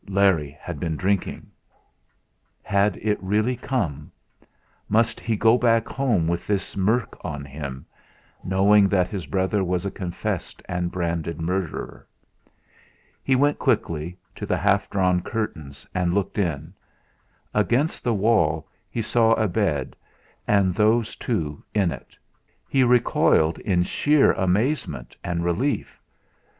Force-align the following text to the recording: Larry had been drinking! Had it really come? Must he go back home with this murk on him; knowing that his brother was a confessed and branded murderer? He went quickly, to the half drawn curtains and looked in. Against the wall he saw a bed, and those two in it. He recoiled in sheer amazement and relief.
Larry 0.09 0.57
had 0.59 0.79
been 0.79 0.95
drinking! 0.97 1.51
Had 2.63 2.97
it 2.97 3.19
really 3.21 3.55
come? 3.55 4.11
Must 4.89 5.19
he 5.19 5.35
go 5.35 5.59
back 5.59 5.87
home 5.87 6.27
with 6.27 6.47
this 6.47 6.75
murk 6.75 7.23
on 7.23 7.45
him; 7.45 7.85
knowing 8.43 8.87
that 8.89 9.09
his 9.09 9.27
brother 9.27 9.63
was 9.63 9.85
a 9.85 9.91
confessed 9.91 10.63
and 10.67 10.91
branded 10.91 11.39
murderer? 11.39 12.07
He 13.23 13.35
went 13.35 13.59
quickly, 13.59 14.17
to 14.33 14.47
the 14.47 14.57
half 14.57 14.89
drawn 14.89 15.21
curtains 15.21 15.85
and 15.93 16.15
looked 16.15 16.39
in. 16.39 16.73
Against 17.53 18.03
the 18.03 18.11
wall 18.15 18.67
he 18.89 19.03
saw 19.03 19.33
a 19.33 19.47
bed, 19.47 19.95
and 20.47 20.73
those 20.73 21.15
two 21.15 21.63
in 21.75 21.91
it. 21.91 22.17
He 22.67 22.83
recoiled 22.83 23.59
in 23.59 23.83
sheer 23.83 24.31
amazement 24.31 25.15
and 25.23 25.43
relief. 25.45 26.01